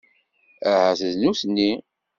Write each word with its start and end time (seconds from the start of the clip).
Ahat 0.69 1.01
d 1.15 1.15
nutni. 1.21 1.71